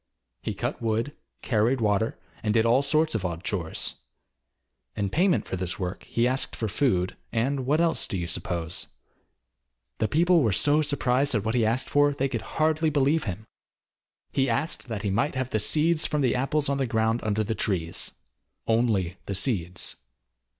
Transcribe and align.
He 0.41 0.55
cut 0.55 0.81
wood, 0.81 1.13
carried 1.43 1.79
water, 1.79 2.17
and 2.41 2.55
did 2.55 2.65
all 2.65 2.81
sorts 2.81 3.13
of 3.13 3.23
odd 3.23 3.43
chores. 3.43 3.97
In 4.95 5.11
payment 5.11 5.45
for 5.45 5.55
this 5.57 5.77
work 5.77 6.05
he 6.05 6.27
asked 6.27 6.55
for 6.55 6.67
food, 6.67 7.15
and 7.31 7.67
what 7.67 7.79
else 7.79 8.07
do 8.07 8.17
you 8.17 8.25
suppose? 8.25 8.87
The 9.99 10.07
people 10.07 10.41
were 10.41 10.51
so 10.53 10.81
surprised 10.81 11.35
at 11.35 11.45
what 11.45 11.53
he 11.53 11.63
asked 11.63 11.87
for 11.87 12.13
they 12.15 12.29
could 12.29 12.41
hardly 12.57 12.89
believe 12.89 13.25
him. 13.25 13.45
He 14.31 14.49
asked 14.49 14.87
that 14.87 15.03
he 15.03 15.11
might 15.11 15.35
have 15.35 15.51
the 15.51 15.59
seeds 15.59 16.07
from 16.07 16.21
the 16.21 16.33
apples 16.33 16.67
on 16.67 16.79
the 16.79 16.87
ground 16.87 17.19
under 17.21 17.43
the 17.43 17.53
trees 17.53 18.13
only 18.65 19.17
the 19.27 19.35
seeds. 19.35 19.97